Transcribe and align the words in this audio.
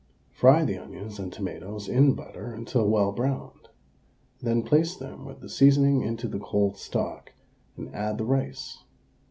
Fry 0.31 0.65
the 0.65 0.79
onions 0.79 1.19
and 1.19 1.31
tomatoes 1.31 1.87
in 1.87 2.15
butter 2.15 2.51
until 2.55 2.89
well 2.89 3.11
browned, 3.11 3.69
then 4.41 4.63
place 4.63 4.95
them 4.95 5.25
with 5.25 5.41
the 5.41 5.47
seasoning 5.47 6.01
into 6.01 6.27
the 6.27 6.39
cold 6.39 6.75
stock, 6.75 7.33
and 7.77 7.93
add 7.93 8.17
the 8.17 8.25
rice. 8.25 8.83